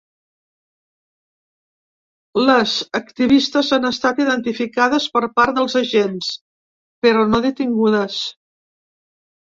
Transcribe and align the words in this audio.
Les 2.47 2.73
activistes 3.01 3.69
han 3.77 3.85
estat 3.91 4.21
identificades 4.25 5.05
per 5.19 5.23
part 5.41 5.55
dels 5.59 5.77
agents, 5.83 6.31
però 7.07 7.27
no 7.35 7.43
detingudes. 7.49 8.17